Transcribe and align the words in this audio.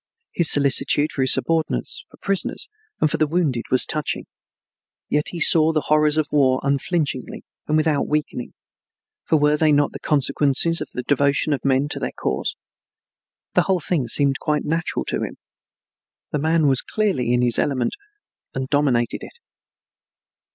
His 0.33 0.49
solicitude 0.49 1.11
for 1.11 1.21
his 1.21 1.31
subordinates, 1.33 2.07
for 2.09 2.17
prisoners, 2.17 2.67
and 2.99 3.07
for 3.11 3.17
the 3.17 3.27
wounded 3.27 3.65
was 3.69 3.85
touching, 3.85 4.25
yet 5.09 5.27
he 5.27 5.39
saw 5.39 5.71
the 5.71 5.81
horrors 5.89 6.17
of 6.17 6.27
the 6.29 6.37
war 6.37 6.59
unflinchingly 6.63 7.43
and 7.67 7.77
without 7.77 8.07
weakening, 8.07 8.55
for 9.25 9.37
were 9.37 9.57
they 9.57 9.71
not 9.71 9.91
the 9.91 9.99
consequences 9.99 10.81
of 10.81 10.89
the 10.91 11.03
devotion 11.03 11.53
of 11.53 11.63
men 11.63 11.87
to 11.89 11.99
their 11.99 12.13
cause? 12.19 12.55
The 13.53 13.61
whole 13.61 13.79
thing 13.79 14.07
seemed 14.07 14.39
quite 14.39 14.65
natural 14.65 15.05
to 15.05 15.21
him. 15.21 15.37
The 16.31 16.39
man 16.39 16.65
was 16.65 16.81
clearly 16.81 17.31
in 17.31 17.43
his 17.43 17.59
element 17.59 17.93
and 18.55 18.67
dominated 18.69 19.21
it. 19.21 19.37